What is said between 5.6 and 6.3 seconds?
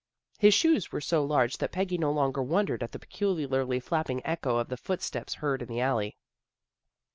in the alley.